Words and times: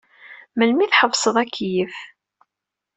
Melmi 0.57 0.85
teḥbseḍ 0.91 1.35
akeyyef? 1.43 1.95